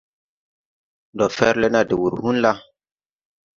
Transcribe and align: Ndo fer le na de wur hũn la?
Ndo 1.13 1.25
fer 1.37 1.53
le 1.61 1.67
na 1.73 1.81
de 1.89 1.95
wur 2.01 2.13
hũn 2.21 2.37
la? 2.43 2.51